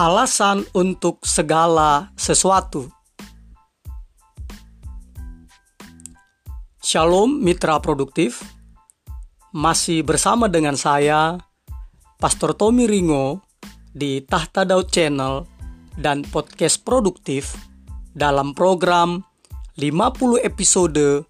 Alasan 0.00 0.64
untuk 0.72 1.20
segala 1.28 2.08
sesuatu. 2.16 2.88
Shalom 6.80 7.36
mitra 7.36 7.76
produktif. 7.84 8.40
Masih 9.52 10.00
bersama 10.00 10.48
dengan 10.48 10.80
saya 10.80 11.36
Pastor 12.16 12.56
Tommy 12.56 12.88
Ringo 12.88 13.44
di 13.92 14.24
Tahta 14.24 14.64
Daud 14.64 14.88
Channel 14.88 15.44
dan 16.00 16.24
podcast 16.24 16.80
produktif 16.80 17.52
dalam 18.16 18.56
program 18.56 19.20
50 19.76 20.40
episode 20.40 21.28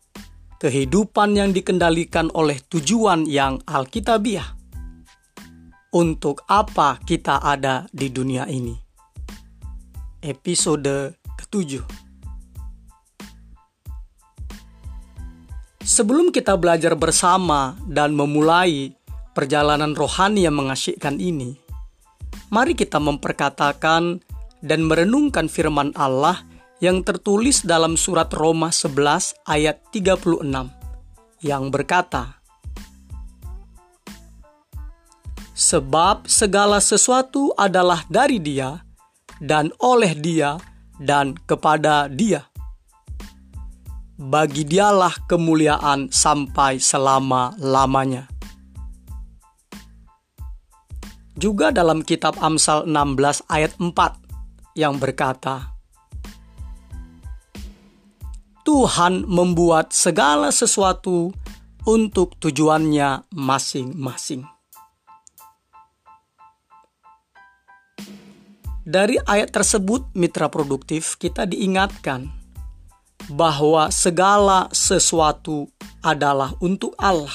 kehidupan 0.63 1.35
yang 1.35 1.51
dikendalikan 1.51 2.31
oleh 2.39 2.63
tujuan 2.71 3.27
yang 3.27 3.59
alkitabiah 3.67 4.60
untuk 5.91 6.47
apa 6.47 7.03
kita 7.03 7.43
ada 7.43 7.87
di 7.91 8.11
dunia 8.11 8.47
ini. 8.47 8.75
Episode 10.23 11.19
ketujuh. 11.39 11.83
Sebelum 15.81 16.31
kita 16.31 16.55
belajar 16.55 16.95
bersama 16.95 17.75
dan 17.91 18.15
memulai 18.15 18.95
perjalanan 19.35 19.97
rohani 19.99 20.47
yang 20.47 20.55
mengasyikkan 20.55 21.19
ini, 21.19 21.59
mari 22.55 22.79
kita 22.79 23.03
memperkatakan 23.03 24.23
dan 24.63 24.81
merenungkan 24.87 25.51
firman 25.51 25.91
Allah 25.99 26.47
yang 26.79 27.03
tertulis 27.03 27.67
dalam 27.67 27.99
surat 27.99 28.31
Roma 28.31 28.71
11 28.71 29.35
ayat 29.51 29.83
36 29.91 30.47
yang 31.43 31.73
berkata, 31.73 32.40
sebab 35.61 36.25
segala 36.25 36.81
sesuatu 36.81 37.53
adalah 37.53 38.09
dari 38.09 38.41
Dia 38.41 38.81
dan 39.37 39.69
oleh 39.77 40.17
Dia 40.17 40.57
dan 40.97 41.37
kepada 41.37 42.09
Dia. 42.09 42.49
Bagi 44.17 44.65
Dialah 44.65 45.29
kemuliaan 45.29 46.09
sampai 46.09 46.81
selama-lamanya. 46.81 48.25
Juga 51.37 51.73
dalam 51.73 52.05
kitab 52.05 52.37
Amsal 52.41 52.85
16 52.89 53.49
ayat 53.49 53.73
4 53.81 54.77
yang 54.77 54.97
berkata, 55.01 55.73
Tuhan 58.61 59.25
membuat 59.25 59.97
segala 59.97 60.53
sesuatu 60.53 61.33
untuk 61.89 62.37
tujuannya 62.37 63.25
masing-masing. 63.33 64.60
Dari 68.91 69.23
ayat 69.23 69.55
tersebut, 69.55 70.11
mitra 70.19 70.51
produktif, 70.51 71.15
kita 71.15 71.47
diingatkan 71.47 72.27
bahwa 73.31 73.87
segala 73.95 74.67
sesuatu 74.75 75.71
adalah 76.03 76.59
untuk 76.59 76.99
Allah. 76.99 77.31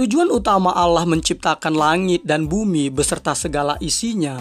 Tujuan 0.00 0.32
utama 0.32 0.72
Allah 0.72 1.04
menciptakan 1.04 1.76
langit 1.76 2.24
dan 2.24 2.48
bumi 2.48 2.88
beserta 2.88 3.36
segala 3.36 3.76
isinya, 3.84 4.40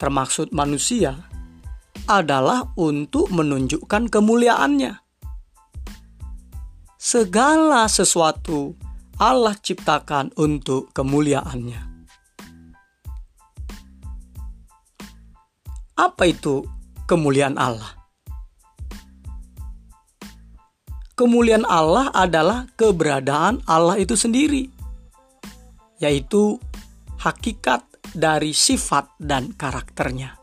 termaksud 0.00 0.56
manusia, 0.56 1.28
adalah 2.08 2.72
untuk 2.80 3.28
menunjukkan 3.28 4.08
kemuliaannya. 4.08 4.96
Segala 6.96 7.84
sesuatu 7.92 8.72
Allah 9.20 9.52
ciptakan 9.52 10.32
untuk 10.40 10.96
kemuliaannya. 10.96 11.89
Apa 16.00 16.32
itu 16.32 16.64
kemuliaan 17.04 17.60
Allah? 17.60 17.92
Kemuliaan 21.12 21.68
Allah 21.68 22.08
adalah 22.16 22.64
keberadaan 22.72 23.60
Allah 23.68 24.00
itu 24.00 24.16
sendiri, 24.16 24.72
yaitu 26.00 26.56
hakikat 27.20 27.84
dari 28.16 28.56
sifat 28.56 29.12
dan 29.20 29.52
karakternya. 29.52 30.40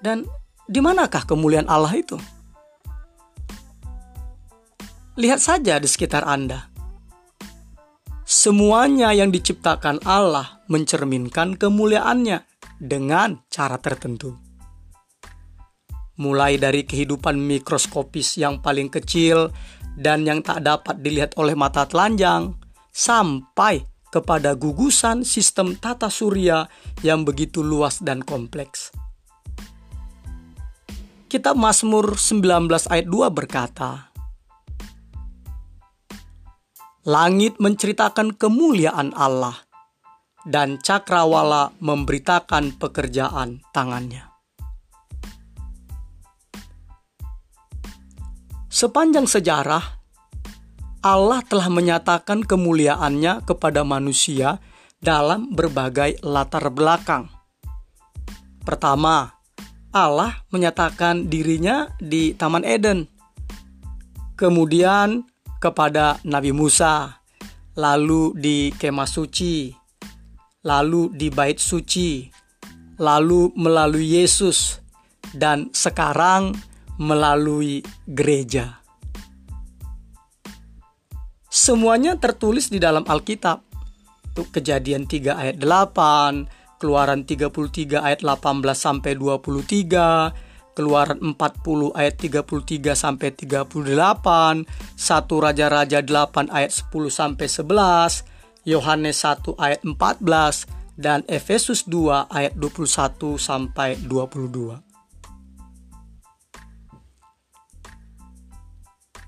Dan 0.00 0.24
di 0.64 0.80
manakah 0.80 1.28
kemuliaan 1.28 1.68
Allah 1.68 1.92
itu? 2.00 2.16
Lihat 5.20 5.36
saja 5.44 5.76
di 5.76 5.84
sekitar 5.84 6.24
Anda. 6.24 6.71
Semuanya 8.42 9.14
yang 9.14 9.30
diciptakan 9.30 10.02
Allah 10.02 10.66
mencerminkan 10.66 11.54
kemuliaannya 11.54 12.42
dengan 12.82 13.38
cara 13.46 13.78
tertentu. 13.78 14.34
Mulai 16.18 16.58
dari 16.58 16.82
kehidupan 16.82 17.38
mikroskopis 17.38 18.42
yang 18.42 18.58
paling 18.58 18.90
kecil 18.90 19.46
dan 19.94 20.26
yang 20.26 20.42
tak 20.42 20.66
dapat 20.66 20.98
dilihat 20.98 21.38
oleh 21.38 21.54
mata 21.54 21.86
telanjang, 21.86 22.58
sampai 22.90 23.86
kepada 24.10 24.58
gugusan 24.58 25.22
sistem 25.22 25.78
tata 25.78 26.10
surya 26.10 26.66
yang 27.06 27.22
begitu 27.22 27.62
luas 27.62 28.02
dan 28.02 28.26
kompleks. 28.26 28.90
Kitab 31.30 31.54
Mazmur 31.54 32.18
19 32.18 32.42
ayat 32.90 33.06
2 33.06 33.22
berkata, 33.30 34.11
Langit 37.02 37.58
menceritakan 37.58 38.38
kemuliaan 38.38 39.10
Allah, 39.18 39.58
dan 40.46 40.78
cakrawala 40.78 41.74
memberitakan 41.82 42.78
pekerjaan 42.78 43.58
tangannya. 43.74 44.30
Sepanjang 48.70 49.26
sejarah, 49.26 49.82
Allah 51.02 51.42
telah 51.42 51.66
menyatakan 51.66 52.46
kemuliaannya 52.46 53.50
kepada 53.50 53.82
manusia 53.82 54.62
dalam 55.02 55.50
berbagai 55.50 56.22
latar 56.22 56.70
belakang. 56.70 57.26
Pertama, 58.62 59.34
Allah 59.90 60.46
menyatakan 60.54 61.26
dirinya 61.26 61.90
di 61.98 62.30
Taman 62.38 62.62
Eden. 62.62 63.10
Kemudian 64.38 65.26
kepada 65.62 66.18
Nabi 66.26 66.50
Musa, 66.50 67.22
lalu 67.78 68.34
di 68.34 68.74
kemah 68.74 69.06
suci, 69.06 69.70
lalu 70.66 71.14
di 71.14 71.30
bait 71.30 71.62
suci, 71.62 72.26
lalu 72.98 73.54
melalui 73.54 74.18
Yesus, 74.18 74.82
dan 75.30 75.70
sekarang 75.70 76.50
melalui 76.98 77.80
gereja. 78.10 78.82
Semuanya 81.46 82.18
tertulis 82.18 82.72
di 82.72 82.82
dalam 82.82 83.06
Alkitab. 83.06 83.70
Untuk 84.32 84.48
kejadian 84.48 85.04
3 85.04 85.36
ayat 85.36 85.56
8, 85.60 86.80
keluaran 86.80 87.28
33 87.28 88.00
ayat 88.00 88.24
18 88.24 88.64
sampai 88.72 89.12
23, 89.20 90.32
Keluaran 90.72 91.20
40 91.20 91.92
ayat 91.92 92.16
33 92.16 92.96
sampai 92.96 93.28
38, 93.36 93.76
1 93.76 95.44
Raja-raja 95.44 95.98
8 96.00 96.48
ayat 96.48 96.72
10 96.72 97.12
sampai 97.12 97.46
11, 97.46 98.24
Yohanes 98.64 99.16
1 99.20 99.52
ayat 99.60 99.80
14 99.84 100.64
dan 100.96 101.20
Efesus 101.28 101.84
2 101.84 102.32
ayat 102.32 102.56
21 102.56 103.36
sampai 103.36 104.00
22. 104.08 104.80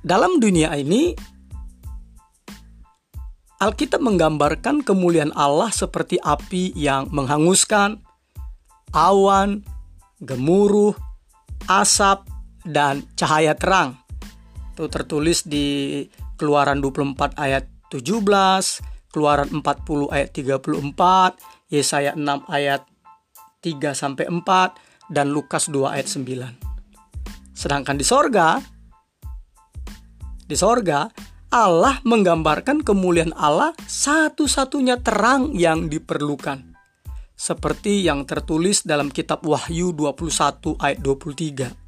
Dalam 0.05 0.37
dunia 0.37 0.73
ini 0.77 1.17
Alkitab 3.65 4.05
menggambarkan 4.05 4.85
kemuliaan 4.85 5.33
Allah 5.33 5.73
seperti 5.73 6.21
api 6.21 6.77
yang 6.77 7.09
menghanguskan, 7.09 8.05
awan, 8.93 9.65
gemuruh, 10.21 10.93
asap, 11.69 12.35
dan 12.65 13.05
cahaya 13.15 13.53
terang. 13.55 14.01
Itu 14.73 14.89
tertulis 14.89 15.45
di 15.45 16.03
Keluaran 16.35 16.83
24 16.83 17.39
ayat 17.39 17.69
17, 17.93 19.15
Keluaran 19.15 19.49
40 19.53 20.11
ayat 20.11 20.29
34, 20.35 21.71
Yesaya 21.71 22.17
6 22.19 22.49
ayat 22.51 22.83
3 23.63 23.95
sampai 23.95 24.27
4 24.27 25.13
dan 25.15 25.31
Lukas 25.31 25.71
2 25.71 25.95
ayat 25.95 26.11
9. 26.11 27.55
Sedangkan 27.55 27.95
di 27.95 28.03
sorga, 28.03 28.59
di 30.43 30.57
sorga 30.59 31.07
Allah 31.55 32.03
menggambarkan 32.03 32.83
kemuliaan 32.83 33.31
Allah 33.31 33.71
satu-satunya 33.87 34.99
terang 34.99 35.55
yang 35.55 35.87
diperlukan 35.87 36.74
seperti 37.35 38.07
yang 38.07 38.23
tertulis 38.25 38.87
dalam 38.87 39.11
kitab 39.11 39.43
Wahyu 39.43 39.91
21 39.91 40.79
ayat 40.79 40.99
23. 41.03 41.85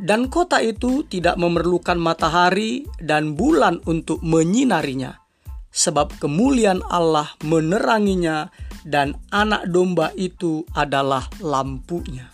Dan 0.00 0.32
kota 0.32 0.64
itu 0.64 1.04
tidak 1.04 1.36
memerlukan 1.36 2.00
matahari 2.00 2.88
dan 3.04 3.36
bulan 3.36 3.84
untuk 3.84 4.24
menyinarinya, 4.24 5.20
sebab 5.68 6.16
kemuliaan 6.16 6.80
Allah 6.88 7.28
meneranginya, 7.44 8.48
dan 8.88 9.12
Anak 9.28 9.68
Domba 9.68 10.08
itu 10.16 10.64
adalah 10.72 11.28
lampunya. 11.44 12.32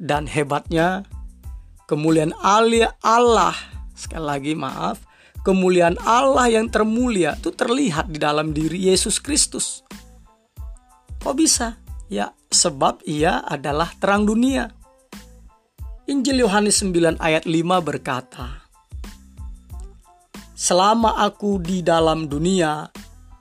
Dan 0.00 0.24
hebatnya, 0.24 1.04
kemuliaan 1.84 2.32
Allah, 3.04 3.52
sekali 3.92 4.24
lagi 4.24 4.52
maaf, 4.56 5.04
kemuliaan 5.44 6.00
Allah 6.02 6.48
yang 6.48 6.72
termulia 6.72 7.36
itu 7.36 7.52
terlihat 7.52 8.08
di 8.08 8.18
dalam 8.18 8.56
diri 8.56 8.88
Yesus 8.88 9.20
Kristus. 9.20 9.84
Kok 11.20 11.36
bisa? 11.36 11.76
Ya, 12.08 12.32
sebab 12.48 13.04
ia 13.04 13.44
adalah 13.44 13.92
terang 14.00 14.24
dunia. 14.24 14.72
Injil 16.08 16.44
Yohanes 16.44 16.80
9 16.80 17.20
ayat 17.20 17.44
5 17.44 17.60
berkata, 17.80 18.64
Selama 20.52 21.20
aku 21.20 21.60
di 21.60 21.80
dalam 21.84 22.28
dunia, 22.28 22.88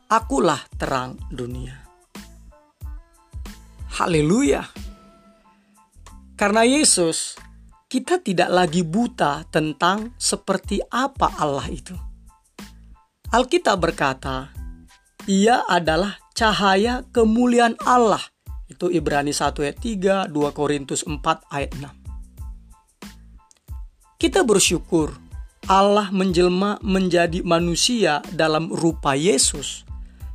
akulah 0.07 0.59
terang 0.75 1.15
dunia. 1.31 1.75
Haleluya. 3.99 4.65
Karena 6.33 6.65
Yesus 6.65 7.37
kita 7.93 8.17
tidak 8.17 8.49
lagi 8.49 8.81
buta 8.81 9.45
tentang 9.53 10.17
seperti 10.17 10.81
apa 10.89 11.29
Allah 11.37 11.69
itu. 11.69 11.93
Alkitab 13.29 13.77
berkata, 13.77 14.49
Ia 15.29 15.61
adalah 15.69 16.17
cahaya 16.33 17.05
kemuliaan 17.13 17.77
Allah. 17.85 18.33
Itu 18.65 18.89
Ibrani 18.89 19.29
1 19.29 19.61
ayat 19.61 19.77
3, 19.77 20.25
2 20.25 20.57
Korintus 20.57 21.05
4 21.05 21.21
ayat 21.53 21.77
6. 21.77 24.17
Kita 24.17 24.41
bersyukur 24.41 25.13
Allah 25.69 26.09
menjelma 26.09 26.81
menjadi 26.81 27.45
manusia 27.45 28.25
dalam 28.33 28.73
rupa 28.73 29.13
Yesus 29.13 29.85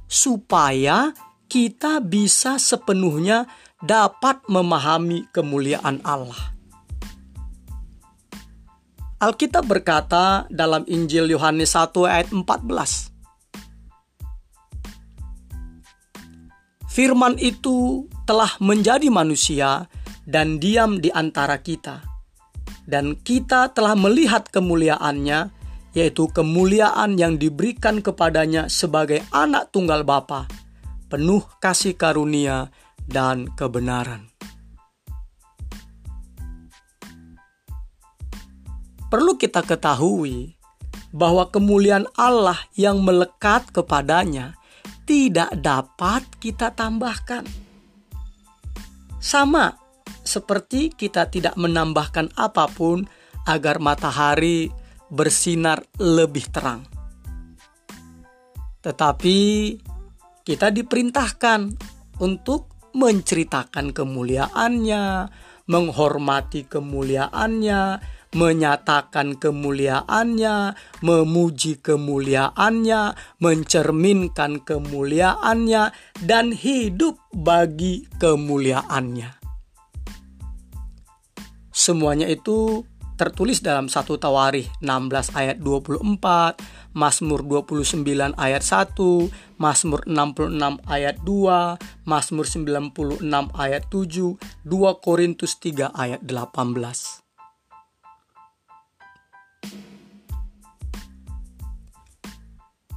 supaya 0.06 1.10
kita 1.50 1.98
bisa 2.06 2.54
sepenuhnya 2.62 3.50
dapat 3.82 4.46
memahami 4.46 5.26
kemuliaan 5.34 5.98
Allah. 6.06 6.57
Alkitab 9.18 9.66
berkata 9.66 10.46
dalam 10.46 10.86
Injil 10.86 11.34
Yohanes 11.34 11.74
1 11.74 11.90
ayat 12.06 12.30
14. 12.30 13.10
Firman 16.86 17.34
itu 17.42 18.06
telah 18.22 18.54
menjadi 18.62 19.10
manusia 19.10 19.90
dan 20.22 20.62
diam 20.62 21.02
di 21.02 21.10
antara 21.10 21.58
kita. 21.58 21.98
Dan 22.86 23.18
kita 23.18 23.74
telah 23.74 23.98
melihat 23.98 24.46
kemuliaannya, 24.54 25.50
yaitu 25.98 26.30
kemuliaan 26.30 27.18
yang 27.18 27.42
diberikan 27.42 27.98
kepadanya 27.98 28.70
sebagai 28.70 29.26
anak 29.34 29.74
tunggal 29.74 30.06
Bapa, 30.06 30.46
penuh 31.10 31.42
kasih 31.58 31.98
karunia 31.98 32.70
dan 33.02 33.50
kebenaran. 33.58 34.37
Perlu 39.08 39.40
kita 39.40 39.64
ketahui 39.64 40.56
bahwa 41.12 41.48
kemuliaan 41.48 42.04
Allah 42.16 42.60
yang 42.76 43.00
melekat 43.00 43.68
kepadanya 43.72 44.56
tidak 45.08 45.52
dapat 45.56 46.24
kita 46.36 46.72
tambahkan. 46.76 47.48
Sama 49.18 49.72
seperti 50.22 50.92
kita 50.92 51.32
tidak 51.32 51.56
menambahkan 51.56 52.28
apa 52.36 52.68
pun 52.68 53.08
agar 53.48 53.80
matahari 53.80 54.68
bersinar 55.08 55.80
lebih 55.96 56.44
terang. 56.52 56.84
Tetapi 58.84 59.38
kita 60.44 60.68
diperintahkan 60.68 61.60
untuk 62.20 62.92
menceritakan 62.92 63.96
kemuliaannya, 63.96 65.04
menghormati 65.68 66.68
kemuliaannya, 66.68 67.80
menyatakan 68.38 69.34
kemuliaannya, 69.34 70.78
memuji 71.02 71.82
kemuliaannya, 71.82 73.18
mencerminkan 73.42 74.62
kemuliaannya, 74.62 75.82
dan 76.22 76.54
hidup 76.54 77.18
bagi 77.34 78.06
kemuliaannya. 78.22 79.34
Semuanya 81.74 82.30
itu 82.30 82.86
tertulis 83.18 83.58
dalam 83.58 83.90
satu 83.90 84.14
Tawarikh 84.14 84.70
16 84.78 85.34
ayat 85.34 85.58
24, 85.58 86.62
Mazmur 86.94 87.42
29 87.42 88.06
ayat 88.38 88.62
1, 88.62 89.58
Mazmur 89.58 90.06
66 90.06 90.78
ayat 90.86 91.18
2, 91.26 92.06
Mazmur 92.06 92.46
96 92.46 93.50
ayat 93.58 93.82
7, 93.90 94.38
2 94.38 95.02
Korintus 95.02 95.58
3 95.58 95.90
ayat 95.90 96.22
18. 96.22 97.27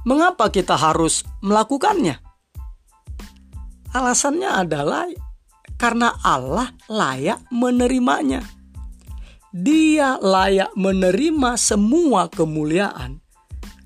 Mengapa 0.02 0.50
kita 0.50 0.74
harus 0.74 1.22
melakukannya? 1.46 2.18
Alasannya 3.94 4.50
adalah 4.50 5.06
karena 5.78 6.10
Allah 6.26 6.74
layak 6.90 7.46
menerimanya. 7.54 8.42
Dia 9.54 10.18
layak 10.18 10.74
menerima 10.74 11.54
semua 11.54 12.26
kemuliaan 12.26 13.22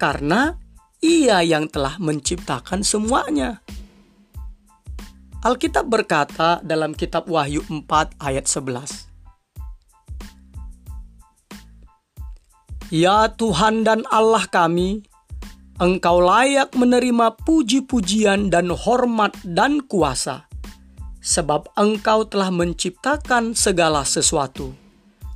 karena 0.01 0.57
Ia 1.05 1.45
yang 1.45 1.69
telah 1.69 2.01
menciptakan 2.01 2.81
semuanya. 2.81 3.61
Alkitab 5.45 5.85
berkata 5.87 6.65
dalam 6.65 6.97
kitab 6.97 7.29
Wahyu 7.29 7.61
4 7.69 8.17
ayat 8.17 8.49
11. 8.49 9.07
Ya 12.89 13.29
Tuhan 13.35 13.85
dan 13.85 14.07
Allah 14.09 14.49
kami, 14.49 15.05
Engkau 15.77 16.25
layak 16.25 16.73
menerima 16.73 17.37
puji-pujian 17.45 18.49
dan 18.49 18.73
hormat 18.73 19.37
dan 19.45 19.85
kuasa, 19.85 20.49
sebab 21.21 21.69
Engkau 21.77 22.25
telah 22.25 22.49
menciptakan 22.49 23.53
segala 23.53 24.01
sesuatu, 24.09 24.73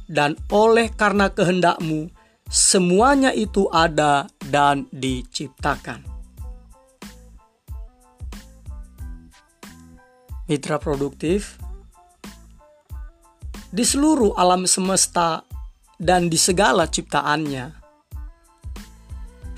dan 0.09 0.41
oleh 0.49 0.89
karena 0.97 1.29
kehendakmu, 1.29 2.09
semuanya 2.49 3.37
itu 3.37 3.69
ada 3.69 4.33
dan 4.49 4.89
diciptakan. 4.89 6.09
Mitra 10.49 10.81
produktif 10.81 11.61
di 13.69 13.85
seluruh 13.85 14.41
alam 14.41 14.65
semesta 14.65 15.45
dan 16.01 16.33
di 16.33 16.41
segala 16.41 16.89
ciptaannya 16.89 17.80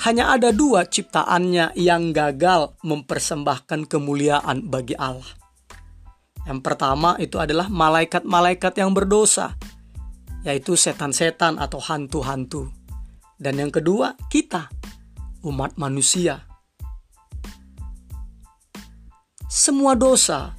hanya 0.02 0.34
ada 0.34 0.50
dua 0.50 0.82
ciptaannya 0.82 1.78
yang 1.78 2.10
gagal 2.10 2.74
mempersembahkan 2.82 3.86
kemuliaan 3.86 4.66
bagi 4.66 4.98
Allah. 4.98 5.30
Yang 6.42 6.60
pertama 6.66 7.14
itu 7.22 7.38
adalah 7.38 7.70
malaikat-malaikat 7.70 8.82
yang 8.82 8.90
berdosa, 8.90 9.54
yaitu 10.42 10.74
setan-setan 10.74 11.54
atau 11.54 11.78
hantu-hantu. 11.78 12.66
Dan 13.38 13.62
yang 13.62 13.70
kedua, 13.70 14.18
kita, 14.26 14.66
umat 15.46 15.78
manusia. 15.78 16.50
Semua 19.46 19.94
dosa, 19.94 20.58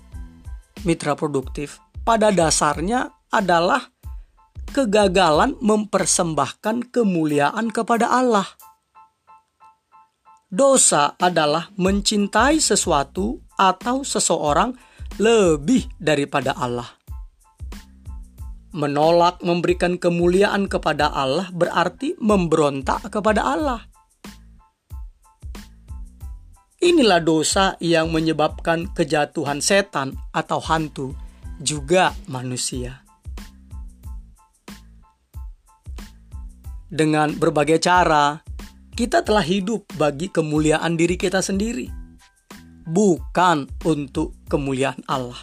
mitra 0.88 1.20
produktif, 1.20 1.84
pada 2.08 2.32
dasarnya 2.32 3.12
adalah 3.28 3.92
kegagalan 4.72 5.60
mempersembahkan 5.60 6.96
kemuliaan 6.96 7.76
kepada 7.76 8.08
Allah 8.08 8.48
dosa 10.54 11.18
adalah 11.18 11.74
mencintai 11.82 12.62
sesuatu 12.62 13.42
atau 13.58 14.06
seseorang 14.06 14.78
lebih 15.18 15.90
daripada 15.98 16.54
Allah. 16.54 16.86
Menolak 18.74 19.42
memberikan 19.42 19.98
kemuliaan 19.98 20.70
kepada 20.70 21.10
Allah 21.10 21.50
berarti 21.50 22.14
memberontak 22.22 23.10
kepada 23.10 23.42
Allah. 23.42 23.82
Inilah 26.84 27.22
dosa 27.24 27.74
yang 27.82 28.14
menyebabkan 28.14 28.94
kejatuhan 28.94 29.58
setan 29.64 30.14
atau 30.36 30.60
hantu, 30.62 31.18
juga 31.64 32.12
manusia. 32.28 33.02
Dengan 36.94 37.34
berbagai 37.40 37.80
cara, 37.80 38.44
kita 38.94 39.26
telah 39.26 39.42
hidup 39.42 39.90
bagi 39.98 40.30
kemuliaan 40.30 40.94
diri 40.94 41.18
kita 41.18 41.42
sendiri, 41.42 41.90
bukan 42.86 43.66
untuk 43.90 44.38
kemuliaan 44.46 45.02
Allah. 45.10 45.42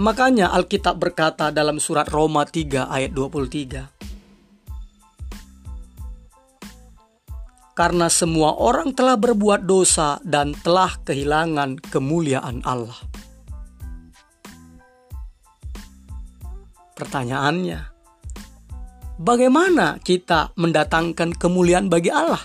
Makanya 0.00 0.56
Alkitab 0.56 0.96
berkata 0.96 1.52
dalam 1.52 1.76
surat 1.76 2.08
Roma 2.08 2.48
3 2.48 2.88
ayat 2.88 3.12
23. 3.12 3.92
Karena 7.76 8.08
semua 8.08 8.56
orang 8.56 8.96
telah 8.96 9.20
berbuat 9.20 9.68
dosa 9.68 10.16
dan 10.24 10.56
telah 10.64 10.96
kehilangan 11.04 11.76
kemuliaan 11.92 12.64
Allah. 12.64 12.96
Pertanyaannya, 16.96 17.89
bagaimana 19.20 20.00
kita 20.00 20.56
mendatangkan 20.56 21.36
kemuliaan 21.36 21.92
bagi 21.92 22.08
Allah? 22.08 22.40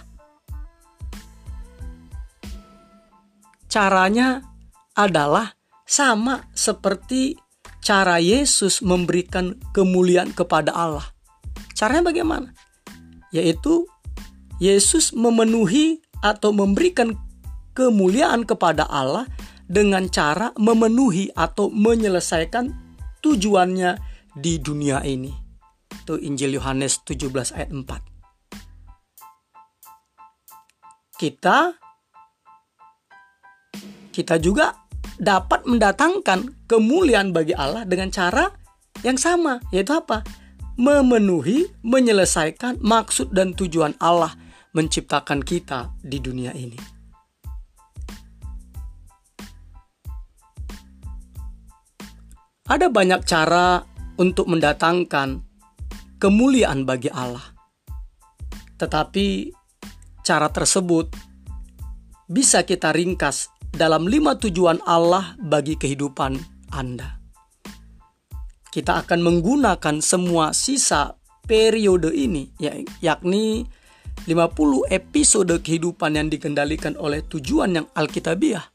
Caranya 3.71 4.43
adalah 4.95 5.55
sama 5.87 6.47
seperti 6.51 7.39
cara 7.79 8.19
Yesus 8.19 8.83
memberikan 8.83 9.55
kemuliaan 9.71 10.35
kepada 10.35 10.75
Allah. 10.75 11.07
Caranya 11.75 12.11
bagaimana? 12.11 12.51
Yaitu 13.35 13.87
Yesus 14.63 15.11
memenuhi 15.11 15.99
atau 16.23 16.55
memberikan 16.55 17.19
kemuliaan 17.75 18.47
kepada 18.47 18.87
Allah 18.87 19.27
dengan 19.67 20.07
cara 20.07 20.55
memenuhi 20.55 21.35
atau 21.35 21.67
menyelesaikan 21.67 22.71
tujuannya 23.19 23.99
di 24.39 24.55
dunia 24.63 25.03
ini. 25.03 25.44
Itu 25.91 26.17
Injil 26.21 26.57
Yohanes 26.57 27.01
17 27.03 27.53
ayat 27.53 27.69
4. 27.69 27.85
Kita 31.15 31.57
kita 34.15 34.35
juga 34.39 34.71
dapat 35.19 35.67
mendatangkan 35.67 36.67
kemuliaan 36.67 37.35
bagi 37.35 37.55
Allah 37.55 37.83
dengan 37.83 38.11
cara 38.11 38.47
yang 39.03 39.19
sama, 39.19 39.59
yaitu 39.75 39.91
apa? 39.91 40.23
Memenuhi, 40.75 41.71
menyelesaikan 41.83 42.79
maksud 42.83 43.31
dan 43.31 43.55
tujuan 43.55 43.95
Allah 43.99 44.35
menciptakan 44.75 45.39
kita 45.39 45.95
di 46.03 46.19
dunia 46.19 46.51
ini. 46.51 46.75
Ada 52.65 52.89
banyak 52.89 53.21
cara 53.29 53.85
untuk 54.17 54.49
mendatangkan 54.49 55.44
kemuliaan 56.25 56.89
bagi 56.89 57.13
Allah, 57.13 57.53
tetapi 58.81 59.53
cara 60.25 60.49
tersebut 60.49 61.13
bisa 62.25 62.65
kita 62.65 62.89
ringkas 62.89 63.53
dalam 63.69 64.09
lima 64.09 64.33
tujuan 64.33 64.81
Allah 64.89 65.37
bagi 65.37 65.77
kehidupan 65.77 66.33
Anda. 66.73 67.21
Kita 68.73 69.05
akan 69.05 69.21
menggunakan 69.21 70.01
semua 70.01 70.49
sisa 70.57 71.13
periode 71.45 72.09
ini, 72.09 72.49
ya, 72.57 72.73
yakni 73.05 73.69
50 74.25 74.89
episode 74.89 75.53
kehidupan 75.61 76.17
yang 76.17 76.33
dikendalikan 76.33 76.97
oleh 76.97 77.21
tujuan 77.21 77.77
yang 77.77 77.85
alkitabiah 77.93 78.65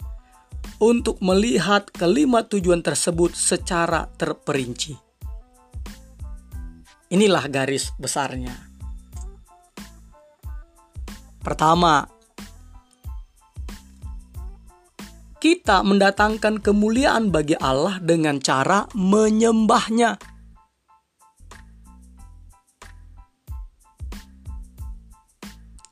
untuk 0.79 1.19
melihat 1.19 1.91
kelima 1.91 2.47
tujuan 2.47 2.79
tersebut 2.79 3.35
secara 3.35 4.07
terperinci. 4.07 5.10
Inilah 7.11 7.51
garis 7.51 7.91
besarnya. 7.99 8.55
Pertama, 11.43 12.07
kita 15.43 15.83
mendatangkan 15.83 16.63
kemuliaan 16.63 17.35
bagi 17.35 17.59
Allah 17.59 17.99
dengan 17.99 18.39
cara 18.39 18.87
menyembahnya. 18.95 20.23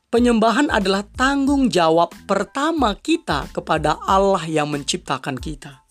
Penyembahan 0.08 0.70
adalah 0.70 1.02
tanggung 1.02 1.66
jawab 1.66 2.14
pertama 2.30 2.94
kita 2.94 3.50
kepada 3.50 3.98
Allah 4.06 4.46
yang 4.46 4.70
menciptakan 4.70 5.34
kita. 5.34 5.87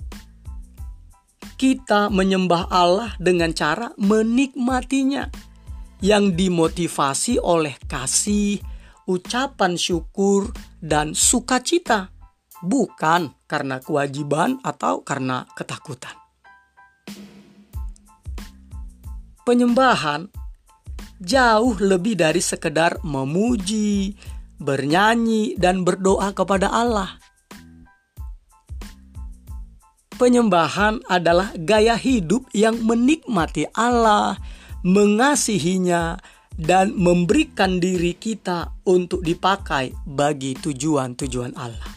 Kita 1.57 2.13
menyembah 2.13 2.69
Allah 2.69 3.17
dengan 3.17 3.49
cara 3.49 3.89
menikmatinya, 3.97 5.25
yang 6.05 6.37
dimotivasi 6.37 7.41
oleh 7.41 7.73
kasih, 7.89 8.61
ucapan 9.09 9.73
syukur, 9.73 10.53
dan 10.77 11.17
sukacita 11.17 12.13
bukan 12.61 13.33
karena 13.45 13.81
kewajiban 13.81 14.61
atau 14.61 15.01
karena 15.01 15.45
ketakutan. 15.57 16.13
Penyembahan 19.45 20.27
jauh 21.23 21.75
lebih 21.79 22.19
dari 22.19 22.43
sekedar 22.43 22.99
memuji, 23.01 24.13
bernyanyi, 24.59 25.55
dan 25.55 25.87
berdoa 25.87 26.35
kepada 26.35 26.67
Allah. 26.67 27.17
Penyembahan 30.17 31.05
adalah 31.05 31.53
gaya 31.53 31.93
hidup 31.93 32.49
yang 32.49 32.81
menikmati 32.81 33.69
Allah, 33.77 34.33
mengasihinya, 34.81 36.17
dan 36.57 36.97
memberikan 36.97 37.77
diri 37.77 38.17
kita 38.17 38.81
untuk 38.89 39.21
dipakai 39.21 39.93
bagi 40.09 40.57
tujuan-tujuan 40.57 41.53
Allah. 41.53 41.93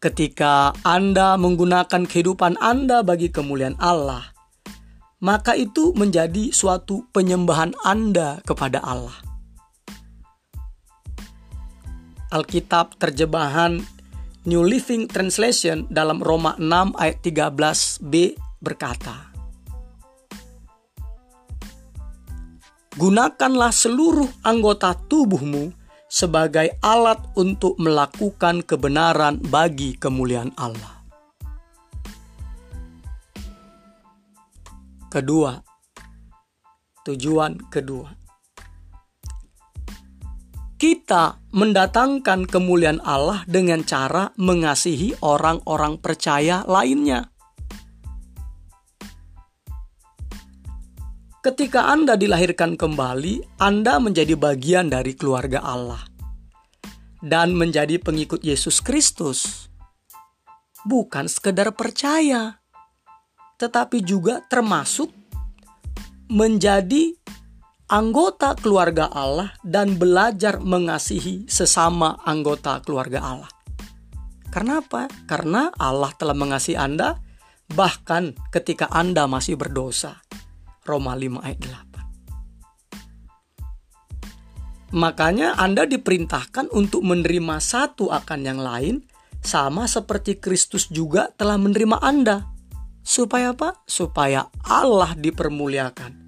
Ketika 0.00 0.72
Anda 0.80 1.36
menggunakan 1.36 2.08
kehidupan 2.08 2.56
Anda 2.64 3.04
bagi 3.04 3.28
kemuliaan 3.28 3.76
Allah, 3.76 4.32
maka 5.20 5.60
itu 5.60 5.92
menjadi 5.92 6.56
suatu 6.56 7.04
penyembahan 7.12 7.76
Anda 7.84 8.40
kepada 8.48 8.80
Allah. 8.80 9.33
Alkitab 12.34 12.98
terjemahan 12.98 13.78
New 14.42 14.66
Living 14.66 15.06
Translation 15.06 15.86
dalam 15.86 16.18
Roma 16.18 16.58
6 16.58 16.98
ayat 16.98 17.22
13b 17.22 18.34
berkata, 18.58 19.30
Gunakanlah 22.98 23.70
seluruh 23.70 24.26
anggota 24.42 24.98
tubuhmu 25.06 25.70
sebagai 26.10 26.74
alat 26.82 27.22
untuk 27.38 27.78
melakukan 27.78 28.66
kebenaran 28.66 29.38
bagi 29.38 29.94
kemuliaan 29.94 30.50
Allah. 30.58 31.06
Kedua, 35.06 35.54
tujuan 37.06 37.70
kedua, 37.70 38.23
kita 40.84 41.40
mendatangkan 41.56 42.44
kemuliaan 42.44 43.00
Allah 43.00 43.40
dengan 43.48 43.80
cara 43.88 44.36
mengasihi 44.36 45.16
orang-orang 45.24 45.96
percaya 45.96 46.60
lainnya. 46.68 47.32
Ketika 51.40 51.88
Anda 51.88 52.20
dilahirkan 52.20 52.76
kembali, 52.76 53.56
Anda 53.56 53.96
menjadi 53.96 54.36
bagian 54.36 54.92
dari 54.92 55.16
keluarga 55.16 55.64
Allah 55.64 56.04
dan 57.24 57.56
menjadi 57.56 57.96
pengikut 57.96 58.44
Yesus 58.44 58.84
Kristus. 58.84 59.72
Bukan 60.84 61.32
sekedar 61.32 61.72
percaya, 61.72 62.60
tetapi 63.56 64.04
juga 64.04 64.44
termasuk 64.52 65.08
menjadi 66.28 67.16
anggota 67.88 68.56
keluarga 68.56 69.12
Allah 69.12 69.52
dan 69.60 70.00
belajar 70.00 70.56
mengasihi 70.60 71.44
sesama 71.44 72.16
anggota 72.24 72.80
keluarga 72.80 73.20
Allah. 73.20 73.50
Karena 74.48 74.80
apa? 74.80 75.10
Karena 75.26 75.68
Allah 75.76 76.14
telah 76.14 76.32
mengasihi 76.32 76.78
Anda 76.78 77.18
bahkan 77.74 78.32
ketika 78.54 78.88
Anda 78.88 79.26
masih 79.26 79.58
berdosa. 79.58 80.22
Roma 80.84 81.16
5 81.16 81.40
ayat 81.40 81.58
8. 84.92 84.94
Makanya 84.94 85.58
Anda 85.58 85.90
diperintahkan 85.90 86.70
untuk 86.70 87.02
menerima 87.02 87.58
satu 87.58 88.14
akan 88.14 88.40
yang 88.46 88.60
lain 88.62 89.02
sama 89.42 89.90
seperti 89.90 90.38
Kristus 90.38 90.86
juga 90.86 91.34
telah 91.34 91.58
menerima 91.58 91.98
Anda. 91.98 92.46
Supaya 93.04 93.52
apa? 93.52 93.82
Supaya 93.84 94.48
Allah 94.64 95.12
dipermuliakan. 95.18 96.23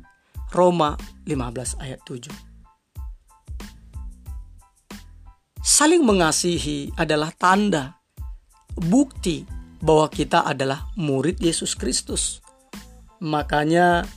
Roma 0.57 0.97
15 1.29 1.85
ayat 1.85 2.01
7. 2.09 2.33
Saling 5.61 6.01
mengasihi 6.01 6.89
adalah 6.97 7.29
tanda, 7.37 8.01
bukti 8.81 9.45
bahwa 9.85 10.09
kita 10.09 10.49
adalah 10.49 10.89
murid 10.97 11.37
Yesus 11.45 11.77
Kristus. 11.77 12.41
Makanya 13.21 14.09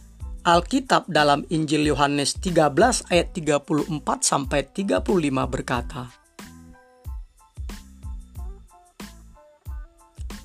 Alkitab 0.47 1.11
dalam 1.11 1.43
Injil 1.51 1.91
Yohanes 1.91 2.39
13 2.39 3.11
ayat 3.11 3.27
34 3.35 3.91
sampai 4.23 4.63
35 4.71 5.03
berkata, 5.51 6.07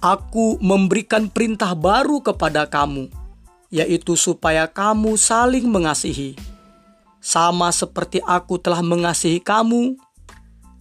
Aku 0.02 0.58
memberikan 0.60 1.30
perintah 1.30 1.72
baru 1.72 2.20
kepada 2.20 2.68
kamu, 2.68 3.23
yaitu 3.74 4.14
supaya 4.14 4.70
kamu 4.70 5.18
saling 5.18 5.66
mengasihi. 5.66 6.38
Sama 7.18 7.74
seperti 7.74 8.22
aku 8.22 8.62
telah 8.62 8.78
mengasihi 8.86 9.42
kamu, 9.42 9.98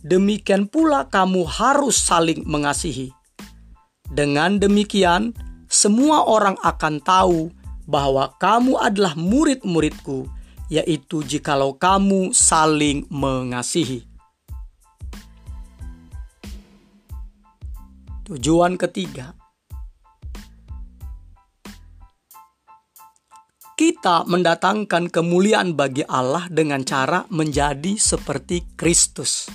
demikian 0.06 0.70
pula 0.70 1.10
kamu 1.10 1.42
harus 1.42 1.98
saling 1.98 2.46
mengasihi. 2.46 3.10
Dengan 4.14 4.62
demikian, 4.62 5.34
semua 5.66 6.22
orang 6.30 6.54
akan 6.62 7.02
tahu 7.02 7.50
bahwa 7.90 8.30
kamu 8.38 8.78
adalah 8.78 9.18
murid-muridku, 9.18 10.30
yaitu 10.70 11.26
jikalau 11.26 11.74
kamu 11.74 12.30
saling 12.30 13.10
mengasihi. 13.10 14.06
Tujuan 18.30 18.78
ketiga, 18.78 19.34
kita 23.74 24.22
mendatangkan 24.30 25.10
kemuliaan 25.10 25.74
bagi 25.74 26.06
Allah 26.06 26.46
dengan 26.50 26.86
cara 26.86 27.26
menjadi 27.34 27.98
seperti 27.98 28.62
Kristus. 28.78 29.50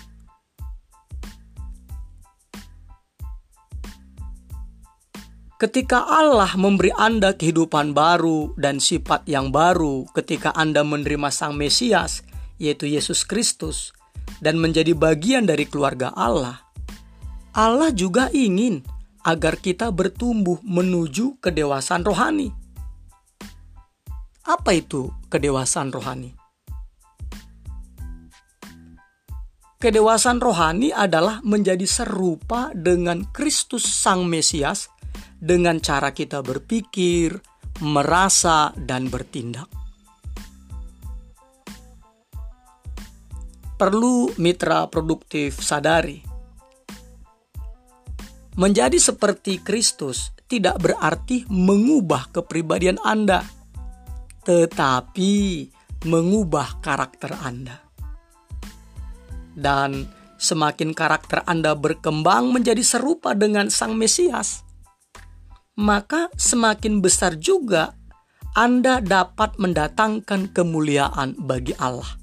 Ketika 5.58 6.06
Allah 6.06 6.54
memberi 6.54 6.94
Anda 6.94 7.34
kehidupan 7.34 7.90
baru 7.90 8.54
dan 8.54 8.78
sifat 8.78 9.26
yang 9.26 9.50
baru, 9.50 10.06
ketika 10.14 10.54
Anda 10.54 10.86
menerima 10.86 11.34
Sang 11.34 11.58
Mesias, 11.58 12.22
yaitu 12.62 12.86
Yesus 12.86 13.26
Kristus, 13.26 13.90
dan 14.38 14.62
menjadi 14.62 14.94
bagian 14.94 15.50
dari 15.50 15.66
keluarga 15.66 16.14
Allah, 16.14 16.62
Allah 17.58 17.90
juga 17.90 18.30
ingin 18.30 18.86
agar 19.26 19.58
kita 19.58 19.90
bertumbuh 19.90 20.62
menuju 20.62 21.42
kedewasaan 21.42 22.06
rohani. 22.06 22.54
Apa 24.48 24.72
itu 24.72 25.12
kedewasaan 25.28 25.92
rohani? 25.92 26.32
Kedewasaan 29.76 30.40
rohani 30.40 30.88
adalah 30.88 31.44
menjadi 31.44 31.84
serupa 31.84 32.72
dengan 32.72 33.28
Kristus 33.28 33.84
Sang 33.84 34.24
Mesias 34.24 34.88
dengan 35.36 35.84
cara 35.84 36.16
kita 36.16 36.40
berpikir, 36.40 37.36
merasa, 37.84 38.72
dan 38.72 39.12
bertindak. 39.12 39.68
Perlu 43.76 44.32
mitra 44.40 44.88
produktif 44.88 45.60
sadari 45.60 46.24
Menjadi 48.58 48.98
seperti 48.98 49.62
Kristus 49.62 50.34
tidak 50.50 50.82
berarti 50.82 51.46
mengubah 51.46 52.34
kepribadian 52.34 52.98
Anda, 53.06 53.57
tetapi 54.48 55.68
mengubah 56.08 56.80
karakter 56.80 57.36
Anda. 57.36 57.84
Dan 59.52 60.08
semakin 60.40 60.96
karakter 60.96 61.44
Anda 61.44 61.76
berkembang 61.76 62.48
menjadi 62.56 62.80
serupa 62.80 63.36
dengan 63.36 63.68
Sang 63.68 63.92
Mesias, 63.92 64.64
maka 65.76 66.32
semakin 66.32 67.04
besar 67.04 67.36
juga 67.36 67.92
Anda 68.56 69.04
dapat 69.04 69.60
mendatangkan 69.60 70.56
kemuliaan 70.56 71.36
bagi 71.36 71.76
Allah. 71.76 72.16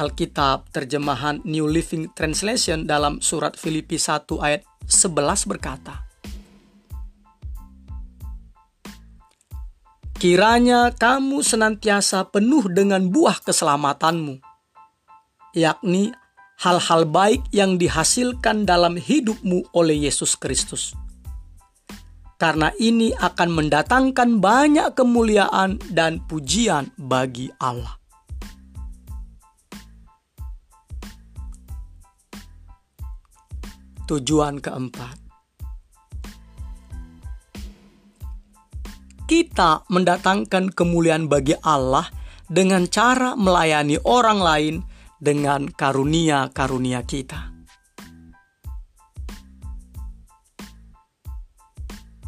Alkitab 0.00 0.72
terjemahan 0.72 1.44
New 1.44 1.68
Living 1.68 2.08
Translation 2.16 2.88
dalam 2.88 3.20
surat 3.20 3.60
Filipi 3.60 4.00
1 4.00 4.24
ayat 4.40 4.64
11 4.88 5.52
berkata, 5.52 6.08
Kiranya 10.22 10.94
kamu 10.94 11.42
senantiasa 11.42 12.22
penuh 12.30 12.70
dengan 12.70 13.10
buah 13.10 13.42
keselamatanmu, 13.42 14.38
yakni 15.50 16.14
hal-hal 16.62 17.10
baik 17.10 17.42
yang 17.50 17.74
dihasilkan 17.74 18.62
dalam 18.62 18.94
hidupmu 18.94 19.74
oleh 19.74 20.06
Yesus 20.06 20.38
Kristus. 20.38 20.94
Karena 22.38 22.70
ini 22.78 23.10
akan 23.10 23.50
mendatangkan 23.50 24.38
banyak 24.38 24.94
kemuliaan 24.94 25.82
dan 25.90 26.22
pujian 26.30 26.94
bagi 26.94 27.50
Allah. 27.58 27.98
Tujuan 34.06 34.62
keempat, 34.62 35.18
kita 39.32 39.88
mendatangkan 39.88 40.76
kemuliaan 40.76 41.24
bagi 41.24 41.56
Allah 41.64 42.04
dengan 42.44 42.84
cara 42.84 43.32
melayani 43.32 43.96
orang 44.04 44.44
lain 44.44 44.74
dengan 45.16 45.72
karunia-karunia 45.72 47.00
kita. 47.00 47.48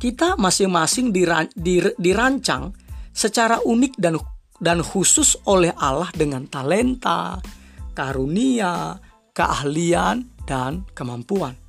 Kita 0.00 0.40
masing-masing 0.40 1.12
dirancang 2.00 2.72
secara 3.12 3.60
unik 3.60 4.00
dan 4.00 4.16
dan 4.56 4.80
khusus 4.80 5.36
oleh 5.44 5.76
Allah 5.76 6.08
dengan 6.16 6.48
talenta, 6.48 7.36
karunia, 7.92 8.96
keahlian, 9.36 10.24
dan 10.48 10.88
kemampuan. 10.96 11.63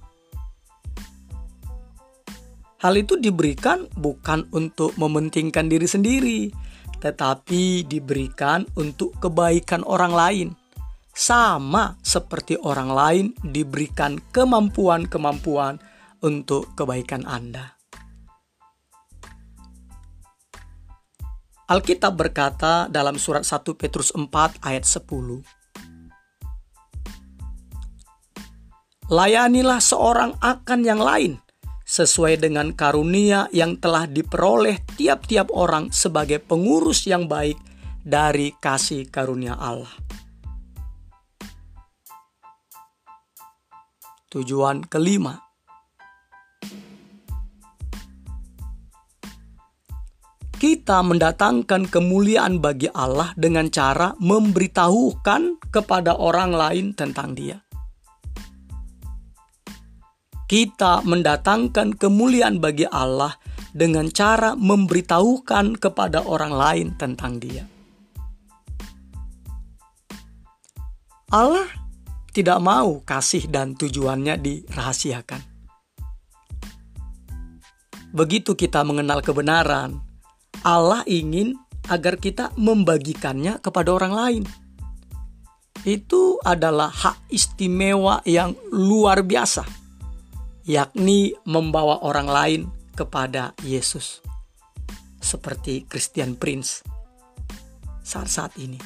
Hal 2.83 2.99
itu 2.99 3.15
diberikan 3.15 3.87
bukan 3.95 4.51
untuk 4.51 4.91
mementingkan 4.99 5.71
diri 5.71 5.87
sendiri, 5.87 6.39
tetapi 6.99 7.87
diberikan 7.87 8.67
untuk 8.75 9.15
kebaikan 9.23 9.79
orang 9.87 10.11
lain. 10.11 10.47
Sama 11.15 11.95
seperti 12.03 12.59
orang 12.59 12.91
lain 12.91 13.25
diberikan 13.39 14.19
kemampuan-kemampuan 14.35 15.79
untuk 16.19 16.75
kebaikan 16.75 17.23
Anda. 17.23 17.79
Alkitab 21.71 22.13
berkata 22.19 22.91
dalam 22.91 23.15
surat 23.15 23.47
1 23.47 23.63
Petrus 23.79 24.11
4 24.11 24.59
ayat 24.61 24.83
10. 24.83 25.07
Layanilah 29.07 29.79
seorang 29.79 30.35
akan 30.43 30.79
yang 30.83 30.99
lain 30.99 31.44
sesuai 31.85 32.41
dengan 32.41 32.73
karunia 32.73 33.45
yang 33.53 33.77
telah 33.77 34.09
diperoleh 34.09 34.81
tiap-tiap 34.97 35.53
orang 35.53 35.93
sebagai 35.93 36.41
pengurus 36.41 37.05
yang 37.05 37.29
baik 37.29 37.61
dari 38.01 38.51
kasih 38.57 39.05
karunia 39.07 39.53
Allah. 39.53 39.93
Tujuan 44.33 44.83
kelima, 44.91 45.39
kita 50.59 50.99
mendatangkan 51.05 51.87
kemuliaan 51.87 52.59
bagi 52.59 52.91
Allah 52.91 53.31
dengan 53.39 53.71
cara 53.71 54.11
memberitahukan 54.19 55.71
kepada 55.71 56.19
orang 56.19 56.51
lain 56.51 56.91
tentang 56.91 57.31
Dia 57.31 57.64
kita 60.45 61.01
mendatangkan 61.01 61.97
kemuliaan 61.97 62.61
bagi 62.61 62.85
Allah 62.85 63.33
dengan 63.73 64.05
cara 64.13 64.53
memberitahukan 64.53 65.81
kepada 65.81 66.21
orang 66.21 66.53
lain 66.53 66.87
tentang 66.95 67.41
Dia. 67.41 67.65
Allah 71.33 71.65
tidak 72.29 72.61
mau 72.61 73.01
kasih 73.01 73.49
dan 73.49 73.73
tujuannya 73.73 74.37
dirahasiakan. 74.37 75.41
Begitu 78.15 78.55
kita 78.55 78.85
mengenal 78.87 79.19
kebenaran, 79.19 79.99
Allah 80.63 81.03
ingin 81.09 81.57
agar 81.91 82.15
kita 82.15 82.53
membagikannya 82.55 83.59
kepada 83.59 83.89
orang 83.91 84.13
lain. 84.13 84.43
Itu 85.83 86.39
adalah 86.45 86.87
hak 86.87 87.27
istimewa 87.33 88.23
yang 88.23 88.55
luar 88.71 89.21
biasa 89.21 89.84
yakni 90.65 91.37
membawa 91.45 92.01
orang 92.01 92.27
lain 92.29 92.61
kepada 92.97 93.53
Yesus. 93.61 94.21
Seperti 95.21 95.85
Christian 95.85 96.37
Prince 96.37 96.85
saat-saat 98.05 98.57
ini. 98.61 98.77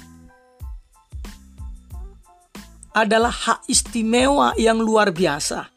Adalah 2.95 3.31
hak 3.31 3.59
istimewa 3.71 4.55
yang 4.55 4.79
luar 4.79 5.11
biasa 5.15 5.67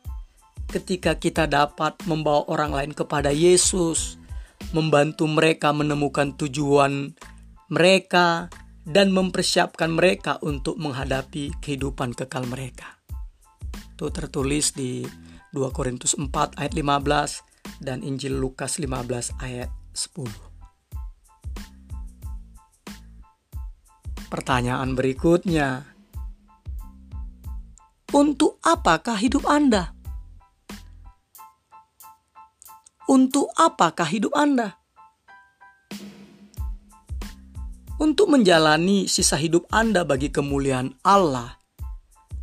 ketika 0.72 1.18
kita 1.18 1.44
dapat 1.44 1.98
membawa 2.08 2.48
orang 2.48 2.72
lain 2.72 2.92
kepada 2.96 3.28
Yesus, 3.28 4.16
membantu 4.72 5.28
mereka 5.28 5.70
menemukan 5.70 6.32
tujuan 6.38 7.12
mereka, 7.68 8.48
dan 8.82 9.14
mempersiapkan 9.14 9.94
mereka 9.94 10.42
untuk 10.42 10.74
menghadapi 10.80 11.54
kehidupan 11.62 12.18
kekal 12.18 12.42
mereka. 12.50 12.98
Itu 13.94 14.10
tertulis 14.10 14.74
di 14.74 15.06
2 15.52 15.68
Korintus 15.68 16.16
4 16.16 16.32
ayat 16.56 16.72
15 16.72 17.84
dan 17.84 18.00
Injil 18.00 18.40
Lukas 18.40 18.80
15 18.80 19.36
ayat 19.36 19.68
10. 19.92 20.24
Pertanyaan 24.32 24.96
berikutnya. 24.96 25.92
Untuk 28.16 28.56
apakah 28.64 29.20
hidup 29.20 29.44
Anda? 29.44 29.92
Untuk 33.04 33.52
apakah 33.52 34.08
hidup 34.08 34.32
Anda? 34.32 34.80
Untuk 38.00 38.32
menjalani 38.32 39.04
sisa 39.04 39.36
hidup 39.36 39.68
Anda 39.68 40.00
bagi 40.08 40.32
kemuliaan 40.32 40.96
Allah, 41.04 41.61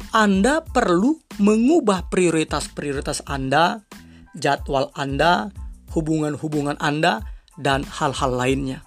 Anda 0.09 0.65
perlu 0.65 1.21
mengubah 1.37 2.09
prioritas-prioritas 2.09 3.21
Anda, 3.29 3.85
jadwal 4.33 4.89
Anda, 4.97 5.53
hubungan-hubungan 5.93 6.81
Anda, 6.81 7.21
dan 7.61 7.85
hal-hal 7.85 8.33
lainnya. 8.33 8.81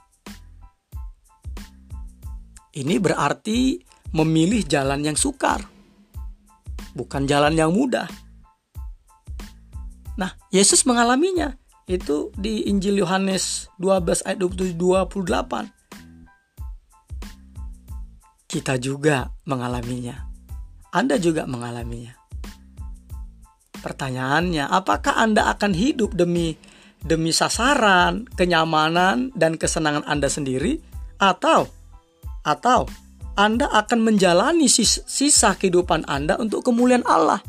Ini 2.74 2.98
berarti 2.98 3.78
memilih 4.11 4.66
jalan 4.66 5.06
yang 5.06 5.14
sukar, 5.14 5.62
bukan 6.98 7.30
jalan 7.30 7.54
yang 7.54 7.70
mudah. 7.70 8.11
Nah, 10.18 10.35
Yesus 10.50 10.82
mengalaminya 10.82 11.54
itu 11.87 12.35
di 12.35 12.66
Injil 12.66 12.98
Yohanes 12.98 13.70
12 13.78 14.26
ayat 14.26 14.42
27 14.42 14.74
28. 14.74 15.70
Kita 18.50 18.74
juga 18.82 19.30
mengalaminya. 19.46 20.32
Anda 20.92 21.16
juga 21.16 21.48
mengalaminya. 21.48 22.12
Pertanyaannya, 23.81 24.68
apakah 24.68 25.16
Anda 25.16 25.48
akan 25.48 25.72
hidup 25.72 26.12
demi 26.12 26.55
demi 27.02 27.35
sasaran, 27.35 28.28
kenyamanan 28.37 29.35
dan 29.35 29.59
kesenangan 29.59 30.07
Anda 30.07 30.28
sendiri 30.31 30.78
atau 31.18 31.66
atau 32.44 32.87
Anda 33.35 33.72
akan 33.72 34.05
menjalani 34.05 34.68
sisa 34.68 35.57
kehidupan 35.57 36.05
Anda 36.07 36.37
untuk 36.37 36.62
kemuliaan 36.68 37.09
Allah? 37.09 37.40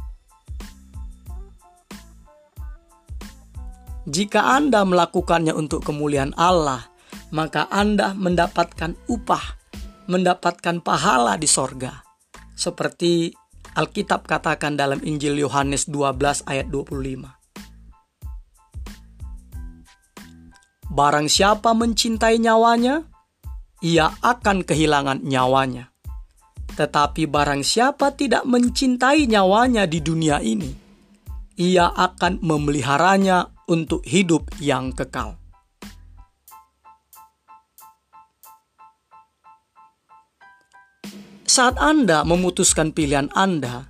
Jika 4.07 4.55
Anda 4.55 4.87
melakukannya 4.87 5.51
untuk 5.55 5.83
kemuliaan 5.83 6.35
Allah, 6.39 6.87
maka 7.35 7.67
Anda 7.71 8.11
mendapatkan 8.15 8.95
upah, 9.07 9.45
mendapatkan 10.11 10.79
pahala 10.83 11.35
di 11.39 11.47
sorga. 11.47 12.02
Seperti 12.53 13.33
Alkitab 13.73 14.29
katakan 14.29 14.77
dalam 14.77 15.01
Injil 15.01 15.41
Yohanes 15.41 15.89
12 15.89 16.45
ayat 16.45 16.69
25. 16.69 17.43
Barang 20.93 21.25
siapa 21.25 21.73
mencintai 21.73 22.37
nyawanya, 22.37 23.01
ia 23.81 24.13
akan 24.21 24.61
kehilangan 24.61 25.25
nyawanya. 25.25 25.89
Tetapi 26.73 27.25
barang 27.25 27.65
siapa 27.65 28.13
tidak 28.13 28.45
mencintai 28.45 29.25
nyawanya 29.25 29.89
di 29.89 29.99
dunia 30.05 30.37
ini, 30.41 30.69
ia 31.57 31.89
akan 31.89 32.41
memeliharanya 32.45 33.49
untuk 33.69 34.05
hidup 34.05 34.53
yang 34.61 34.93
kekal. 34.93 35.42
Saat 41.53 41.77
Anda 41.77 42.25
memutuskan 42.25 42.97
pilihan 42.97 43.29
Anda, 43.37 43.85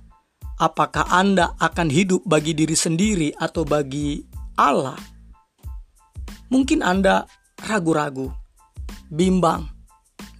apakah 0.60 1.08
Anda 1.08 1.56
akan 1.56 1.88
hidup 1.88 2.20
bagi 2.28 2.52
diri 2.52 2.76
sendiri 2.76 3.32
atau 3.40 3.64
bagi 3.64 4.20
Allah? 4.60 5.00
Mungkin 6.52 6.84
Anda 6.84 7.24
ragu-ragu, 7.64 8.28
bimbang, 9.08 9.64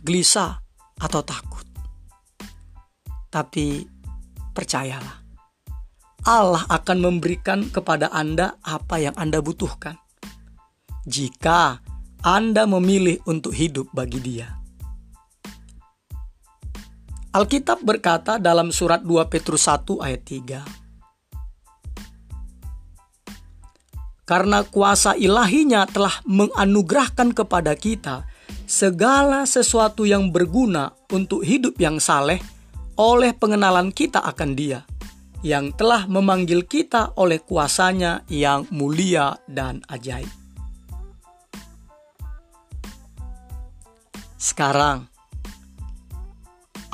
gelisah, 0.04 0.60
atau 1.00 1.24
takut. 1.24 1.64
Tapi 3.32 3.88
percayalah, 4.52 5.24
Allah 6.28 6.68
akan 6.68 7.08
memberikan 7.08 7.72
kepada 7.72 8.12
Anda 8.12 8.60
apa 8.60 9.00
yang 9.00 9.16
Anda 9.16 9.40
butuhkan. 9.40 9.96
Jika 11.08 11.80
Anda 12.20 12.68
memilih 12.68 13.24
untuk 13.24 13.56
hidup 13.56 13.88
bagi 13.96 14.20
Dia. 14.20 14.63
Alkitab 17.34 17.82
berkata 17.82 18.38
dalam 18.38 18.70
surat 18.70 19.02
2 19.02 19.26
Petrus 19.26 19.66
1 19.66 19.98
ayat 19.98 20.22
3. 20.22 20.62
Karena 24.22 24.62
kuasa 24.62 25.18
ilahinya 25.18 25.82
telah 25.90 26.22
menganugerahkan 26.30 27.34
kepada 27.34 27.74
kita 27.74 28.22
segala 28.70 29.50
sesuatu 29.50 30.06
yang 30.06 30.30
berguna 30.30 30.94
untuk 31.10 31.42
hidup 31.42 31.74
yang 31.82 31.98
saleh 31.98 32.38
oleh 32.94 33.34
pengenalan 33.34 33.90
kita 33.90 34.22
akan 34.22 34.54
dia 34.54 34.86
yang 35.42 35.74
telah 35.74 36.06
memanggil 36.06 36.62
kita 36.62 37.18
oleh 37.18 37.42
kuasanya 37.42 38.22
yang 38.30 38.62
mulia 38.70 39.42
dan 39.50 39.82
ajaib. 39.90 40.30
Sekarang, 44.38 45.10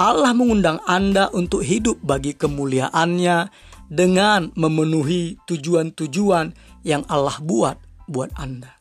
Allah 0.00 0.32
mengundang 0.32 0.80
Anda 0.88 1.28
untuk 1.28 1.60
hidup 1.60 2.00
bagi 2.00 2.32
kemuliaannya 2.32 3.52
dengan 3.92 4.48
memenuhi 4.56 5.36
tujuan-tujuan 5.44 6.56
yang 6.88 7.04
Allah 7.04 7.36
buat 7.44 7.76
buat 8.08 8.32
Anda. 8.40 8.80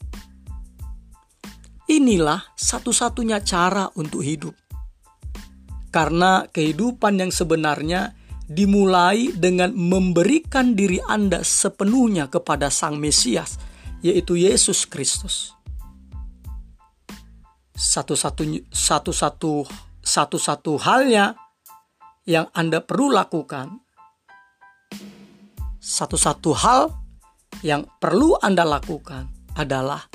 Inilah 1.91 2.55
satu-satunya 2.55 3.43
cara 3.43 3.91
untuk 3.99 4.23
hidup. 4.23 4.55
Karena 5.91 6.47
kehidupan 6.47 7.19
yang 7.19 7.35
sebenarnya 7.35 8.15
dimulai 8.47 9.35
dengan 9.35 9.75
memberikan 9.75 10.71
diri 10.71 11.03
Anda 11.03 11.43
sepenuhnya 11.43 12.31
kepada 12.31 12.71
Sang 12.71 12.95
Mesias, 12.95 13.59
yaitu 13.99 14.39
Yesus 14.39 14.87
Kristus. 14.87 15.51
Satu-satu 17.75 18.71
satu-satu 18.71 19.88
satu-satu 20.09 20.81
halnya 20.81 21.37
yang 22.25 22.49
Anda 22.57 22.81
perlu 22.81 23.13
lakukan. 23.13 23.77
Satu-satu 25.77 26.51
hal 26.57 26.89
yang 27.61 27.85
perlu 28.01 28.33
Anda 28.41 28.65
lakukan 28.65 29.29
adalah 29.53 30.09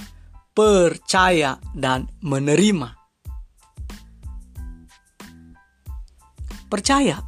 percaya 0.50 1.62
dan 1.70 2.10
menerima. 2.26 2.90
Percaya 6.66 7.22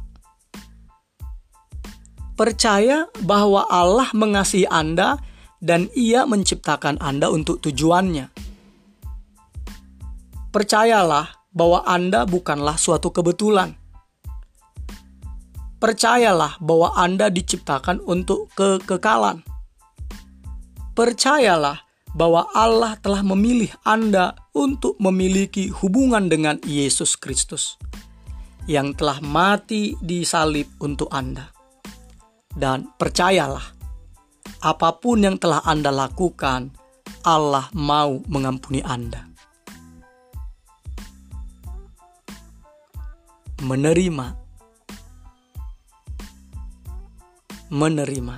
Percaya 2.37 3.09
bahwa 3.25 3.65
Allah 3.65 4.13
mengasihi 4.13 4.69
Anda 4.69 5.17
dan 5.57 5.89
Ia 5.97 6.29
menciptakan 6.29 7.01
Anda 7.01 7.33
untuk 7.33 7.65
tujuannya. 7.65 8.29
Percayalah 10.53 11.36
bahwa 11.57 11.81
Anda 11.89 12.29
bukanlah 12.29 12.77
suatu 12.77 13.09
kebetulan. 13.09 13.73
Percayalah 15.81 16.61
bahwa 16.61 16.93
Anda 16.93 17.33
diciptakan 17.33 18.05
untuk 18.05 18.53
kekekalan. 18.53 19.41
Percayalah 20.93 21.81
bahwa 22.17 22.49
Allah 22.53 22.97
telah 22.97 23.21
memilih 23.21 23.69
Anda 23.85 24.33
untuk 24.57 24.97
memiliki 24.97 25.69
hubungan 25.69 26.29
dengan 26.29 26.57
Yesus 26.65 27.13
Kristus 27.17 27.77
yang 28.65 28.97
telah 28.97 29.21
mati 29.21 29.93
di 30.01 30.25
salib 30.25 30.65
untuk 30.81 31.13
Anda. 31.13 31.53
Dan 32.49 32.89
percayalah, 32.97 33.61
apa 34.65 34.89
pun 34.97 35.21
yang 35.21 35.37
telah 35.37 35.61
Anda 35.61 35.93
lakukan, 35.93 36.73
Allah 37.21 37.69
mau 37.77 38.17
mengampuni 38.25 38.81
Anda. 38.81 39.36
Menerima, 43.57 44.37
menerima. 47.73 48.35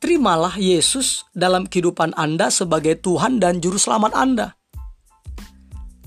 Terimalah 0.00 0.56
Yesus 0.56 1.28
dalam 1.36 1.68
kehidupan 1.68 2.16
Anda 2.16 2.48
sebagai 2.48 2.96
Tuhan 3.04 3.36
dan 3.36 3.60
Juru 3.60 3.76
Selamat 3.76 4.16
Anda. 4.16 4.56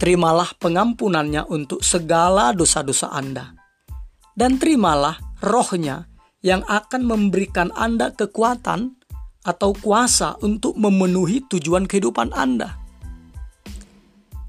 Terimalah 0.02 0.58
pengampunannya 0.58 1.46
untuk 1.46 1.86
segala 1.86 2.58
dosa-dosa 2.58 3.14
Anda 3.14 3.54
dan 4.34 4.58
terimalah 4.58 5.22
rohnya 5.46 6.10
yang 6.42 6.66
akan 6.66 7.06
memberikan 7.06 7.70
Anda 7.78 8.10
kekuatan 8.10 8.98
atau 9.46 9.78
kuasa 9.78 10.42
untuk 10.42 10.74
memenuhi 10.74 11.46
tujuan 11.54 11.86
kehidupan 11.86 12.34
Anda. 12.34 12.85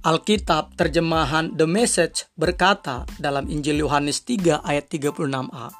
Alkitab 0.07 0.79
terjemahan 0.79 1.59
The 1.59 1.66
Message 1.66 2.31
berkata 2.38 3.03
dalam 3.19 3.51
Injil 3.51 3.83
Yohanes 3.83 4.23
3 4.23 4.62
ayat 4.62 4.87
36a. 4.87 5.75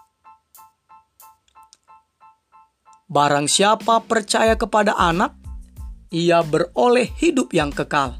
Barang 3.07 3.47
siapa 3.47 4.03
percaya 4.03 4.59
kepada 4.59 4.99
anak, 4.99 5.39
ia 6.11 6.43
beroleh 6.43 7.07
hidup 7.07 7.55
yang 7.55 7.71
kekal. 7.71 8.19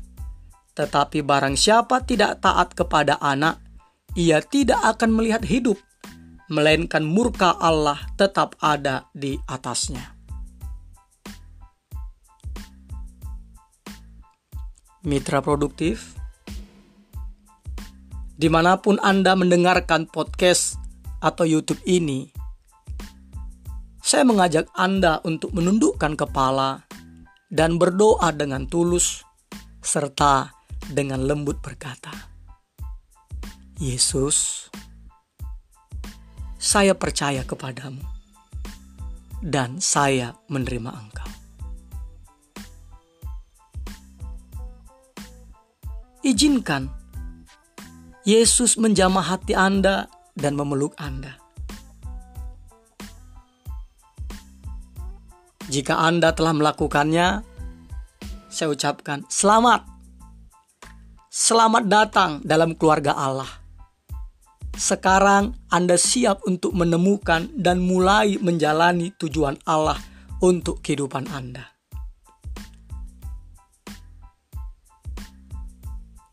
Tetapi 0.79 1.27
barang 1.27 1.59
siapa 1.59 1.99
tidak 2.07 2.39
taat 2.39 2.79
kepada 2.79 3.19
anak, 3.19 3.59
ia 4.15 4.39
tidak 4.39 4.79
akan 4.87 5.11
melihat 5.11 5.43
hidup, 5.43 5.83
melainkan 6.47 7.03
murka 7.03 7.59
Allah 7.59 7.99
tetap 8.15 8.55
ada 8.63 9.11
di 9.11 9.35
atasnya. 9.51 10.16
Mitra 15.07 15.39
produktif, 15.39 16.19
di 18.35 18.51
mana 18.51 18.75
pun 18.83 18.99
Anda 18.99 19.39
mendengarkan 19.39 20.11
podcast 20.11 20.75
atau 21.23 21.47
YouTube 21.47 21.79
ini, 21.87 22.27
saya 24.03 24.27
mengajak 24.27 24.67
Anda 24.75 25.23
untuk 25.23 25.55
menundukkan 25.55 26.19
kepala 26.19 26.91
dan 27.55 27.79
berdoa 27.79 28.35
dengan 28.35 28.67
tulus, 28.67 29.23
serta 29.79 30.51
dengan 30.91 31.23
lembut 31.23 31.63
berkata, 31.63 32.11
"Yesus, 33.79 34.67
saya 36.59 36.99
percaya 36.99 37.47
kepadamu, 37.47 38.03
dan 39.39 39.79
saya 39.79 40.35
menerima 40.51 40.91
Engkau." 40.91 41.46
Izinkan 46.27 46.91
Yesus 48.27 48.75
menjamah 48.83 49.23
hati 49.31 49.55
Anda 49.55 50.11
dan 50.35 50.59
memeluk 50.59 50.99
Anda. 50.99 51.39
Jika 55.71 55.95
Anda 55.95 56.35
telah 56.35 56.51
melakukannya, 56.51 57.47
saya 58.51 58.69
ucapkan 58.75 59.23
selamat. 59.31 59.87
Selamat 61.31 61.87
datang 61.87 62.31
dalam 62.43 62.75
keluarga 62.75 63.15
Allah. 63.15 63.63
Sekarang 64.75 65.55
Anda 65.71 65.95
siap 65.95 66.43
untuk 66.51 66.75
menemukan 66.75 67.55
dan 67.55 67.79
mulai 67.79 68.35
menjalani 68.43 69.15
tujuan 69.15 69.63
Allah 69.63 70.03
untuk 70.43 70.83
kehidupan 70.83 71.31
Anda. 71.31 71.76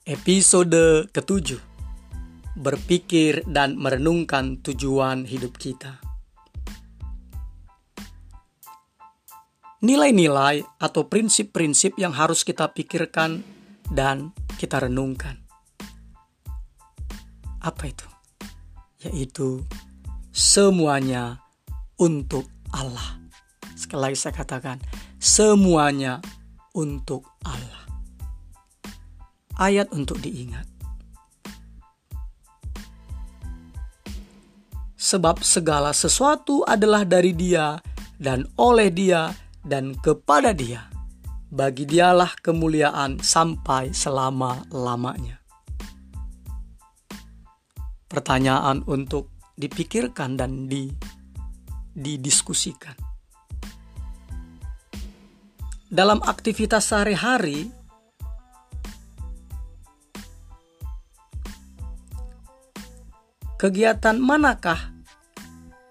Episode 0.03 1.07
ketujuh 1.15 1.63
Berpikir 2.59 3.47
dan 3.47 3.79
merenungkan 3.79 4.59
tujuan 4.59 5.23
hidup 5.23 5.55
kita. 5.55 6.03
nilai-nilai 9.83 10.63
atau 10.79 11.03
prinsip-prinsip 11.11 11.99
yang 11.99 12.15
harus 12.15 12.47
kita 12.47 12.71
pikirkan 12.71 13.43
dan 13.91 14.31
kita 14.55 14.79
renungkan. 14.79 15.43
Apa 17.59 17.91
itu? 17.91 18.07
Yaitu 19.03 19.67
semuanya 20.31 21.43
untuk 21.99 22.47
Allah. 22.71 23.19
Sekali 23.75 24.07
lagi 24.07 24.17
saya 24.23 24.31
katakan, 24.39 24.79
semuanya 25.19 26.23
untuk 26.71 27.27
Allah. 27.43 27.82
Ayat 29.53 29.93
untuk 29.93 30.17
diingat. 30.17 30.65
Sebab 34.97 35.43
segala 35.45 35.93
sesuatu 35.93 36.65
adalah 36.65 37.05
dari 37.05 37.37
Dia 37.37 37.77
dan 38.17 38.49
oleh 38.57 38.89
Dia 38.89 39.29
dan 39.61 39.93
kepada 39.99 40.55
Dia. 40.55 40.89
Bagi 41.53 41.85
Dialah 41.85 42.33
kemuliaan 42.41 43.21
sampai 43.21 43.93
selama-lamanya. 43.93 45.37
Pertanyaan 48.09 48.81
untuk 48.89 49.29
dipikirkan 49.53 50.33
dan 50.33 50.65
di, 50.65 50.89
didiskusikan. 51.93 52.97
Dalam 55.93 56.25
aktivitas 56.25 56.89
sehari-hari, 56.89 57.69
kegiatan 63.63 64.19
manakah 64.19 64.91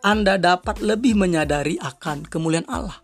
Anda 0.04 0.36
dapat 0.36 0.84
lebih 0.84 1.16
menyadari 1.16 1.80
akan 1.80 2.28
kemuliaan 2.28 2.68
Allah? 2.68 3.00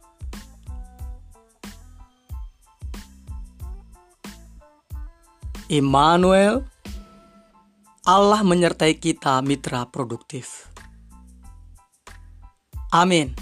Immanuel, 5.73 6.69
Allah 8.05 8.45
menyertai 8.45 9.01
kita 9.01 9.41
mitra 9.41 9.89
produktif. 9.89 10.69
Amin. 12.93 13.33